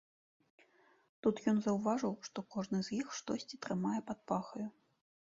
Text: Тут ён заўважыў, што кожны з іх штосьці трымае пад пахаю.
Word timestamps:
Тут 1.25 1.41
ён 1.51 1.59
заўважыў, 1.65 2.13
што 2.29 2.43
кожны 2.55 2.79
з 2.87 2.93
іх 2.99 3.07
штосьці 3.19 3.59
трымае 3.67 3.99
пад 4.09 4.19
пахаю. 4.33 4.65